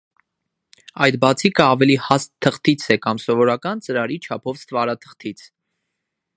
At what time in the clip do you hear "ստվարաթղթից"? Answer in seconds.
4.65-5.49